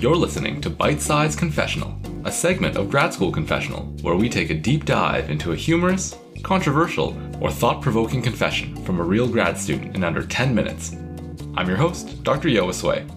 [0.00, 4.50] You're listening to Bite Size Confessional, a segment of Grad School Confessional where we take
[4.50, 9.58] a deep dive into a humorous, controversial, or thought provoking confession from a real grad
[9.58, 10.94] student in under 10 minutes.
[11.56, 12.48] I'm your host, Dr.
[12.48, 13.10] Yoasway.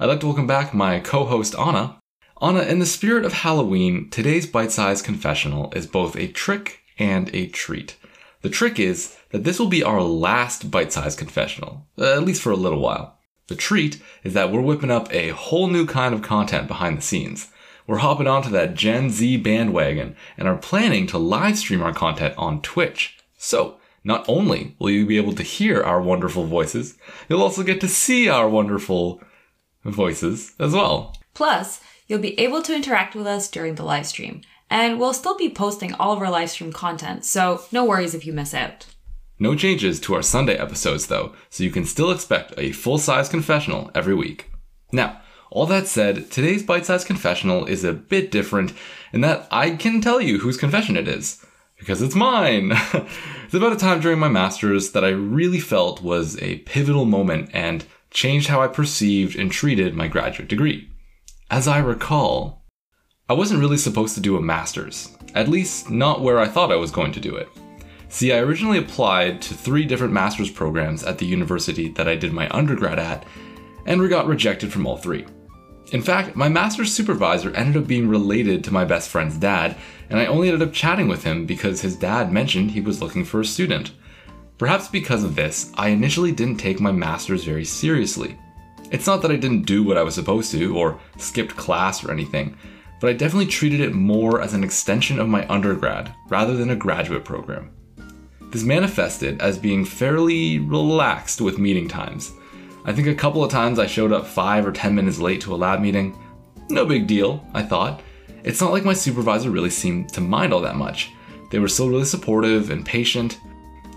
[0.00, 2.00] I'd like to welcome back my co host, Anna.
[2.40, 7.28] Anna, in the spirit of Halloween, today's bite sized confessional is both a trick and
[7.34, 7.98] a treat.
[8.40, 12.40] The trick is that this will be our last bite sized confessional, uh, at least
[12.40, 13.13] for a little while.
[13.48, 17.02] The treat is that we're whipping up a whole new kind of content behind the
[17.02, 17.50] scenes.
[17.86, 22.34] We're hopping onto that Gen Z bandwagon and are planning to live stream our content
[22.38, 23.18] on Twitch.
[23.36, 26.96] So, not only will you be able to hear our wonderful voices,
[27.28, 29.22] you'll also get to see our wonderful
[29.84, 31.16] voices as well.
[31.34, 34.40] Plus, you'll be able to interact with us during the live stream.
[34.70, 38.26] And we'll still be posting all of our live stream content, so no worries if
[38.26, 38.86] you miss out.
[39.38, 43.28] No changes to our Sunday episodes though, so you can still expect a full size
[43.28, 44.50] confessional every week.
[44.92, 48.72] Now, all that said, today's bite sized confessional is a bit different
[49.12, 51.44] in that I can tell you whose confession it is.
[51.78, 52.72] Because it's mine!
[53.44, 57.50] it's about a time during my master's that I really felt was a pivotal moment
[57.52, 60.88] and changed how I perceived and treated my graduate degree.
[61.50, 62.64] As I recall,
[63.28, 66.76] I wasn't really supposed to do a master's, at least not where I thought I
[66.76, 67.48] was going to do it.
[68.14, 72.32] See, I originally applied to three different master's programs at the university that I did
[72.32, 73.26] my undergrad at,
[73.86, 75.26] and we got rejected from all three.
[75.90, 79.76] In fact, my master's supervisor ended up being related to my best friend's dad,
[80.10, 83.24] and I only ended up chatting with him because his dad mentioned he was looking
[83.24, 83.90] for a student.
[84.58, 88.38] Perhaps because of this, I initially didn't take my master's very seriously.
[88.92, 92.12] It's not that I didn't do what I was supposed to, or skipped class or
[92.12, 92.56] anything,
[93.00, 96.76] but I definitely treated it more as an extension of my undergrad rather than a
[96.76, 97.72] graduate program.
[98.54, 102.30] This manifested as being fairly relaxed with meeting times.
[102.84, 105.52] I think a couple of times I showed up 5 or 10 minutes late to
[105.52, 106.16] a lab meeting.
[106.70, 108.00] No big deal, I thought.
[108.44, 111.10] It's not like my supervisor really seemed to mind all that much.
[111.50, 113.40] They were still really supportive and patient.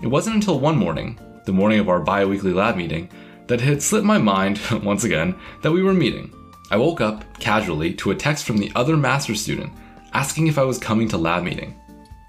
[0.02, 3.10] It wasn't until one morning, the morning of our bi weekly lab meeting,
[3.46, 6.32] that it had slipped my mind, once again, that we were meeting.
[6.72, 9.72] I woke up, casually, to a text from the other master's student
[10.14, 11.80] asking if I was coming to lab meeting.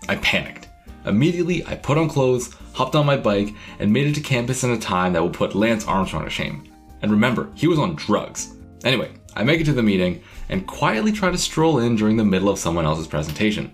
[0.07, 0.69] I panicked.
[1.05, 4.71] Immediately, I put on clothes, hopped on my bike, and made it to campus in
[4.71, 6.71] a time that would put Lance Armstrong to shame.
[7.01, 8.53] And remember, he was on drugs.
[8.83, 12.25] Anyway, I make it to the meeting and quietly try to stroll in during the
[12.25, 13.71] middle of someone else's presentation.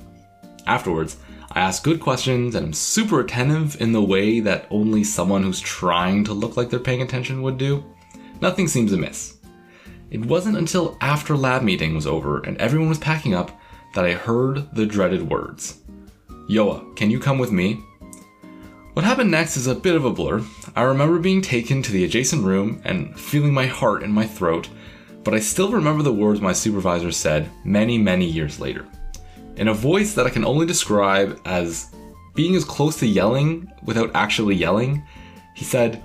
[0.68, 1.18] Afterwards,
[1.52, 5.62] I ask good questions and am super attentive in the way that only someone who's
[5.62, 7.84] trying to look like they're paying attention would do.
[8.42, 9.38] Nothing seems amiss.
[10.12, 13.58] It wasn't until after lab meeting was over and everyone was packing up
[13.94, 15.82] that I heard the dreaded words
[16.50, 17.84] Yoa, can you come with me?
[18.94, 20.44] What happened next is a bit of a blur.
[20.76, 24.70] I remember being taken to the adjacent room and feeling my heart in my throat,
[25.24, 28.86] but I still remember the words my supervisor said many, many years later.
[29.58, 31.94] In a voice that I can only describe as
[32.36, 35.04] being as close to yelling without actually yelling,
[35.56, 36.04] he said,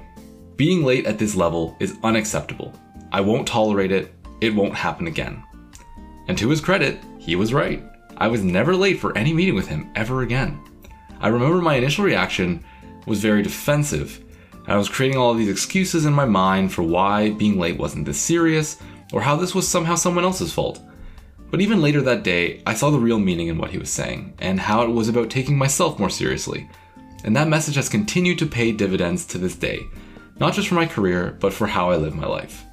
[0.57, 2.73] Being late at this level is unacceptable.
[3.13, 4.15] I won't tolerate it.
[4.41, 5.45] It won't happen again.
[6.29, 7.83] And to his credit, he was right.
[8.21, 10.61] I was never late for any meeting with him ever again.
[11.21, 12.63] I remember my initial reaction
[13.07, 14.23] was very defensive,
[14.53, 18.05] and I was creating all these excuses in my mind for why being late wasn't
[18.05, 18.77] this serious,
[19.15, 20.83] or how this was somehow someone else's fault.
[21.51, 24.35] But even later that day, I saw the real meaning in what he was saying,
[24.39, 26.69] and how it was about taking myself more seriously.
[27.25, 29.81] And that message has continued to pay dividends to this day,
[30.39, 32.65] not just for my career, but for how I live my life.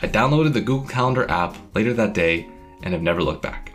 [0.00, 2.48] I downloaded the Google Calendar app later that day
[2.82, 3.73] and have never looked back.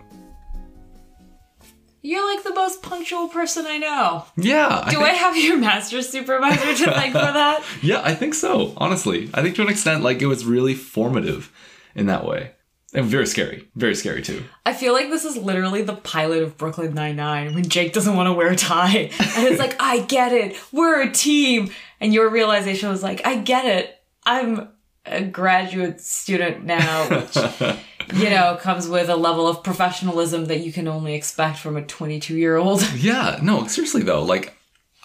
[2.02, 4.26] You're like the most punctual person I know.
[4.38, 4.84] Yeah.
[4.86, 5.10] I Do think...
[5.10, 7.64] I have your master supervisor to thank for that?
[7.82, 9.30] Yeah, I think so, honestly.
[9.34, 11.52] I think to an extent, like, it was really formative
[11.96, 12.54] in that way.
[12.94, 13.70] And very scary.
[13.76, 14.44] Very scary, too.
[14.66, 18.28] I feel like this is literally the pilot of Brooklyn Nine-Nine when Jake doesn't want
[18.28, 19.12] to wear a tie.
[19.20, 20.58] And it's like, I get it.
[20.72, 21.72] We're a team.
[22.00, 23.96] And your realization was like, I get it.
[24.26, 24.70] I'm
[25.06, 27.36] a graduate student now, which
[28.14, 31.86] you know comes with a level of professionalism that you can only expect from a
[31.86, 32.82] 22 year old.
[32.96, 34.54] Yeah, no, seriously though, like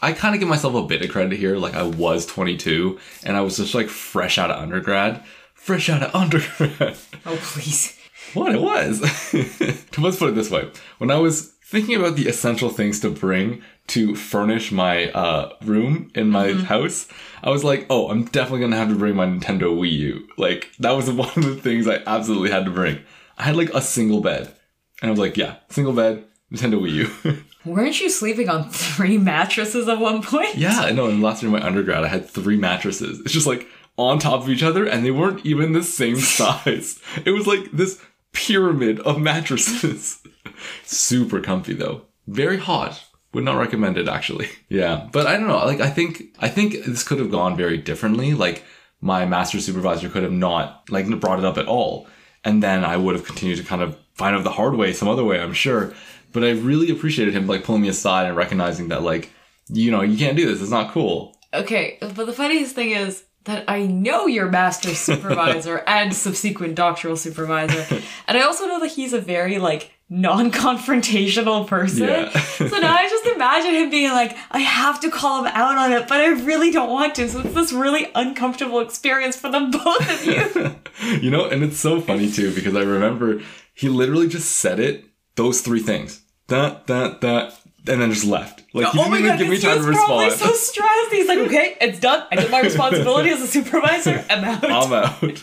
[0.02, 1.56] I kind of give myself a bit of credit here.
[1.56, 5.22] Like I was 22 and I was just like fresh out of undergrad,
[5.54, 6.96] fresh out of undergrad.
[7.24, 7.93] Oh please.
[8.34, 9.00] What it was.
[9.98, 13.62] Let's put it this way: when I was thinking about the essential things to bring
[13.88, 16.64] to furnish my uh, room in my mm-hmm.
[16.64, 17.08] house,
[17.42, 20.28] I was like, oh, I'm definitely gonna have to bring my Nintendo Wii U.
[20.36, 23.00] Like that was one of the things I absolutely had to bring.
[23.36, 24.54] I had like a single bed,
[25.02, 26.92] and I was like, yeah, single bed, Nintendo Wii
[27.24, 27.38] U.
[27.64, 30.56] Weren't you sleeping on three mattresses at one point?
[30.56, 31.08] Yeah, no.
[31.08, 33.20] In the last year of my undergrad, I had three mattresses.
[33.20, 33.66] It's just like
[33.96, 37.00] on top of each other and they weren't even the same size.
[37.24, 38.02] it was like this
[38.34, 40.22] pyramid of mattresses.
[40.84, 42.02] Super comfy though.
[42.26, 43.02] Very hot.
[43.32, 44.48] Would not recommend it actually.
[44.68, 45.08] Yeah.
[45.12, 45.64] But I don't know.
[45.64, 48.34] Like I think I think this could have gone very differently.
[48.34, 48.64] Like
[49.00, 52.08] my master supervisor could have not like brought it up at all.
[52.42, 55.08] And then I would have continued to kind of find out the hard way some
[55.08, 55.94] other way, I'm sure.
[56.32, 59.30] But I really appreciated him like pulling me aside and recognizing that like,
[59.68, 60.60] you know, you can't do this.
[60.60, 61.36] It's not cool.
[61.52, 67.16] Okay, but the funniest thing is that I know your master supervisor and subsequent doctoral
[67.16, 68.02] supervisor.
[68.26, 72.08] And I also know that he's a very like non-confrontational person.
[72.08, 72.30] Yeah.
[72.30, 75.92] so now I just imagine him being like, I have to call him out on
[75.92, 77.28] it, but I really don't want to.
[77.28, 81.20] So it's this really uncomfortable experience for the both of you.
[81.20, 83.40] you know, and it's so funny too because I remember
[83.72, 85.04] he literally just said it,
[85.36, 86.22] those three things.
[86.48, 88.62] That, that, that, and then just left.
[88.72, 90.32] Like he oh didn't my even god, give me time to respond.
[90.32, 91.12] so stressed.
[91.12, 92.26] He's like, okay, it's done.
[92.32, 94.24] I did my responsibility as a supervisor.
[94.30, 94.64] I'm out.
[94.64, 95.42] I'm out.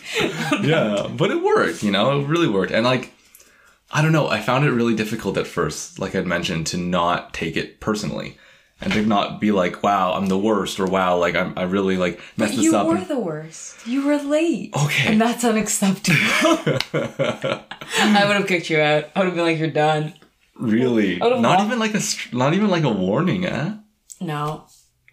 [0.64, 2.72] yeah, but it worked, you know, it really worked.
[2.72, 3.14] And like,
[3.92, 7.34] I don't know, I found it really difficult at first, like I'd mentioned, to not
[7.34, 8.38] take it personally
[8.84, 11.98] and to not be like, wow, I'm the worst, or wow, like I'm, I really
[11.98, 12.86] like messed this up.
[12.86, 13.86] you were and- the worst.
[13.86, 14.74] You were late.
[14.76, 15.10] Okay.
[15.12, 16.18] And that's unacceptable.
[16.94, 19.06] I would have kicked you out.
[19.16, 20.14] I would have been like, you're done.
[20.62, 21.66] Really, not luck.
[21.66, 22.02] even like a,
[22.34, 23.75] not even like a warning, eh?
[24.19, 24.66] No.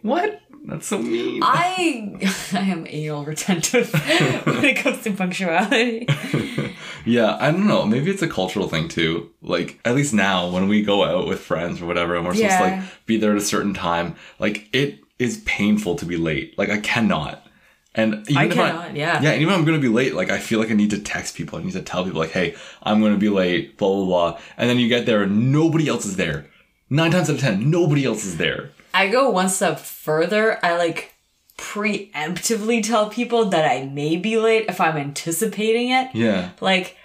[0.03, 0.41] What?
[0.65, 1.41] That's so mean.
[1.43, 2.17] I
[2.53, 3.93] I am anal retentive
[4.45, 6.07] when it comes to punctuality.
[7.05, 7.87] Yeah, I don't know.
[7.87, 9.31] Maybe it's a cultural thing too.
[9.41, 12.59] Like at least now, when we go out with friends or whatever, and we're supposed
[12.59, 16.59] to like be there at a certain time, like it is painful to be late.
[16.59, 17.47] Like I cannot.
[17.95, 19.21] And even I if cannot, yeah.
[19.21, 21.01] Yeah, and even if I'm gonna be late, like I feel like I need to
[21.01, 21.59] text people.
[21.59, 24.41] I need to tell people like, hey, I'm gonna be late, blah blah blah.
[24.57, 26.47] And then you get there and nobody else is there.
[26.91, 28.71] Nine times out of ten, nobody else is there.
[28.95, 30.65] I go one step further.
[30.65, 31.15] I like
[31.59, 36.15] preemptively tell people that I may be late if I'm anticipating it.
[36.15, 36.51] Yeah.
[36.61, 36.97] Like,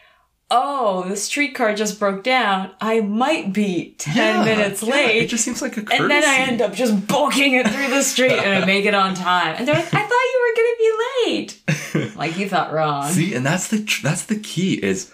[0.55, 2.71] oh, the streetcar just broke down.
[2.79, 5.23] I might be 10 Yeah, minutes yeah, late.
[5.23, 6.01] it just seems like a courtesy.
[6.03, 8.93] and then I end up just booking it through the street and I make it
[8.93, 9.55] on time.
[9.57, 12.15] And they're like, I thought you were going to be late.
[12.17, 13.09] like, you thought wrong.
[13.09, 15.11] See, and that's the tr- that's the key is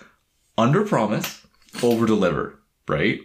[0.58, 1.42] under promise,
[1.82, 3.22] over deliver, right?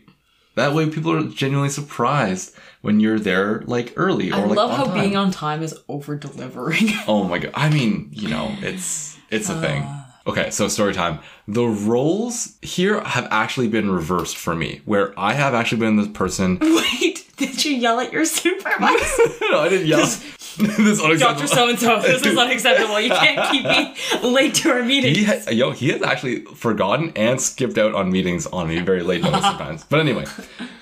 [0.57, 4.71] That way, people are genuinely surprised when you're there like early or I like love
[4.77, 4.95] how time.
[5.01, 6.91] being on time is over delivering.
[7.09, 7.51] Oh my god!
[7.55, 9.83] I mean, you know, it's it's a thing.
[9.83, 11.19] Uh, Okay, so story time.
[11.47, 16.09] The roles here have actually been reversed for me, where I have actually been the
[16.09, 16.59] person.
[16.63, 19.23] Wait, did you yell at your supervisor?
[19.51, 20.11] no, I didn't yell.
[20.57, 21.09] this Dr.
[21.09, 21.49] unacceptable.
[21.49, 23.01] So and so, this is unacceptable.
[23.01, 25.17] You can't keep me late to our meetings.
[25.17, 29.03] He ha- yo, he has actually forgotten and skipped out on meetings on me very
[29.03, 29.85] late notice sometimes.
[29.85, 30.27] But anyway,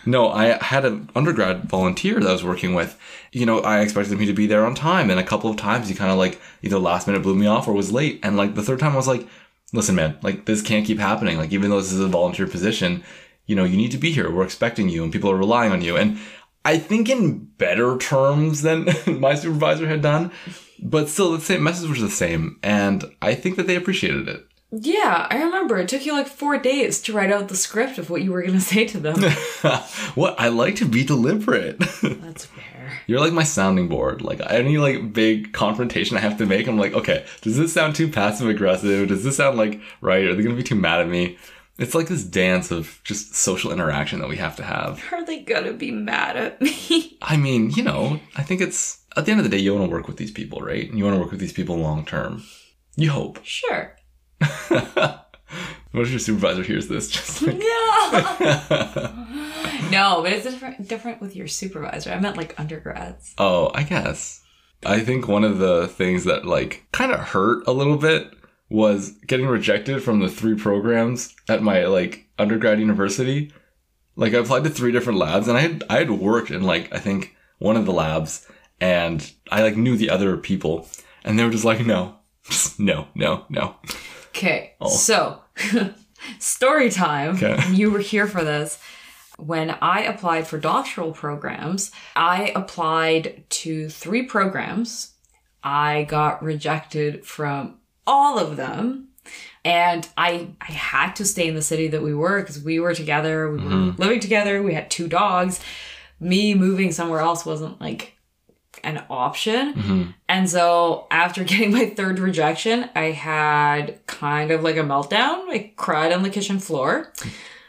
[0.06, 2.98] no, I had an undergrad volunteer that I was working with.
[3.32, 5.88] You know, I expected him to be there on time, and a couple of times
[5.88, 8.20] he kind of like either last minute blew me off or was late.
[8.22, 9.26] And like the third time, I was like,
[9.72, 11.38] "Listen, man, like this can't keep happening.
[11.38, 13.02] Like even though this is a volunteer position,
[13.46, 14.30] you know, you need to be here.
[14.30, 16.18] We're expecting you, and people are relying on you." And
[16.64, 18.88] I think in better terms than
[19.20, 20.30] my supervisor had done,
[20.80, 24.46] but still the same message was the same, and I think that they appreciated it.
[24.74, 25.76] Yeah, I remember.
[25.76, 28.40] It took you like four days to write out the script of what you were
[28.40, 29.20] going to say to them.
[30.14, 31.78] what I like to be deliberate.
[31.78, 32.72] That's fair.
[33.06, 34.22] You're like my sounding board.
[34.22, 37.94] Like any like big confrontation I have to make, I'm like, okay, does this sound
[37.94, 39.08] too passive aggressive?
[39.08, 40.24] Does this sound like right?
[40.24, 41.36] Are they gonna be too mad at me?
[41.78, 45.02] It's like this dance of just social interaction that we have to have.
[45.10, 47.16] Are they to be mad at me?
[47.22, 49.86] I mean, you know, I think it's at the end of the day, you want
[49.86, 50.88] to work with these people, right?
[50.88, 52.42] And you want to work with these people long term.
[52.96, 53.40] You hope.
[53.44, 53.96] Sure.
[55.92, 57.08] what if your supervisor hears this?
[57.12, 57.66] Just like, No.
[59.90, 62.10] no, but it's different, different with your supervisor.
[62.12, 63.34] I meant like undergrads.
[63.38, 64.42] Oh, I guess.
[64.84, 68.32] I think one of the things that like kind of hurt a little bit
[68.72, 73.52] was getting rejected from the three programs at my like undergrad university.
[74.16, 76.92] Like I applied to three different labs and I had I had worked in like
[76.92, 78.48] I think one of the labs
[78.80, 80.88] and I like knew the other people
[81.22, 82.16] and they were just like no.
[82.78, 83.76] No, no, no.
[84.28, 84.88] Okay, oh.
[84.88, 85.42] so
[86.38, 87.36] story time.
[87.36, 87.58] Okay.
[87.72, 88.80] You were here for this.
[89.38, 95.12] When I applied for doctoral programs, I applied to three programs.
[95.62, 99.08] I got rejected from all of them.
[99.64, 102.94] And I I had to stay in the city that we were because we were
[102.94, 104.02] together, we were mm-hmm.
[104.02, 105.60] living together, we had two dogs.
[106.18, 108.14] Me moving somewhere else wasn't like
[108.82, 109.74] an option.
[109.74, 110.02] Mm-hmm.
[110.28, 115.48] And so after getting my third rejection, I had kind of like a meltdown.
[115.48, 117.12] I cried on the kitchen floor.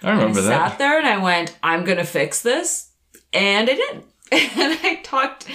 [0.01, 0.69] I remember I that.
[0.69, 2.89] sat there and I went, I'm gonna fix this.
[3.31, 4.03] And I did.
[4.33, 5.47] And I talked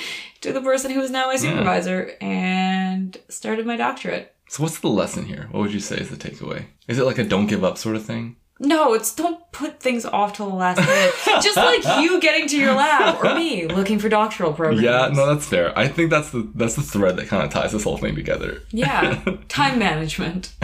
[0.43, 4.35] to the person who is now my supervisor, and and started my doctorate.
[4.49, 5.49] So what's the lesson here?
[5.51, 6.67] What would you say is the takeaway?
[6.89, 8.37] Is it like a don't give up sort of thing?
[8.61, 11.15] No, it's don't put things off till the last minute.
[11.43, 14.83] Just like you getting to your lab or me looking for doctoral programs.
[14.83, 15.79] Yeah, no, that's fair.
[15.79, 18.63] I think that's the that's the thread that kind of ties this whole thing together.
[18.71, 19.23] Yeah.
[19.49, 20.55] Time management.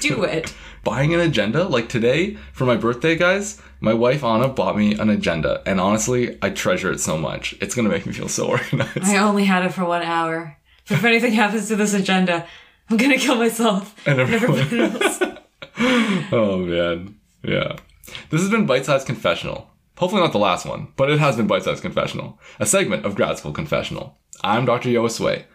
[0.00, 0.52] Do it.
[0.84, 5.08] Buying an agenda, like today for my birthday, guys, my wife Anna bought me an
[5.08, 7.54] agenda, and honestly, I treasure it so much.
[7.60, 9.04] It's gonna make me feel so organized.
[9.04, 10.58] I only had it for one hour.
[10.90, 12.46] If anything happens to this agenda,
[12.90, 15.20] I'm gonna kill myself And everyone- else.
[16.32, 17.76] Oh man, yeah.
[18.30, 19.70] This has been Bite Size Confessional.
[19.96, 23.14] Hopefully not the last one, but it has been Bite Size Confessional, a segment of
[23.16, 24.18] Grad School Confessional.
[24.42, 24.88] I'm Dr.
[24.88, 25.46] Yoa Sway.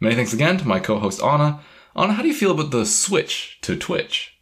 [0.00, 1.60] Many thanks again to my co-host Anna.
[1.94, 4.38] Anna, how do you feel about the switch to Twitch?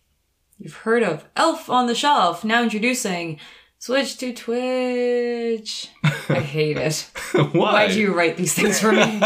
[0.58, 2.44] You've heard of Elf on the Shelf.
[2.44, 3.38] Now introducing
[3.78, 5.88] Switch to Twitch.
[6.28, 7.10] I hate it.
[7.32, 7.48] Why?
[7.52, 9.20] Why do you write these things for me?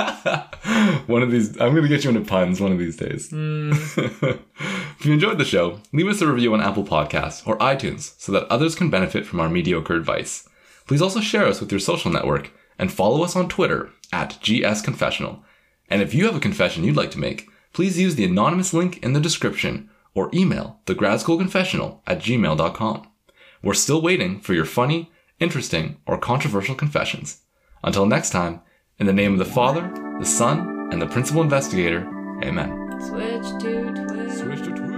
[1.08, 3.30] One of these, I'm gonna get you into puns one of these days.
[3.30, 3.72] Hmm.
[3.96, 8.30] if you enjoyed the show, leave us a review on Apple Podcasts or iTunes so
[8.32, 10.48] that others can benefit from our mediocre advice.
[10.86, 14.82] Please also share us with your social network and follow us on Twitter at GS
[14.82, 15.42] Confessional.
[15.90, 19.02] And if you have a confession you'd like to make, please use the anonymous link
[19.02, 23.08] in the description or email the gradschoolconfessional at gmail.com.
[23.62, 25.10] We're still waiting for your funny,
[25.40, 27.42] interesting, or controversial confessions.
[27.82, 28.60] Until next time,
[28.98, 32.06] in the name of the Father, the Son, and the Principal Investigator,
[32.42, 33.00] Amen.
[33.00, 34.32] Switch to Twitch.
[34.32, 34.97] Switch to Twitch.